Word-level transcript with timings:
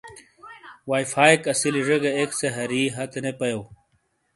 وائی 0.89 1.05
فائیک 1.13 1.41
اسیلی 1.53 1.81
زے 1.87 1.97
گہ 2.03 2.11
ایک 2.17 2.29
سے 2.39 2.47
ہری 2.57 2.81
ہتے 2.95 3.19
نے 3.23 3.31
پایوں۔ 3.39 3.65